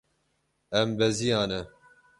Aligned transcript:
Em 0.71 0.99
beziyane. 0.99 1.59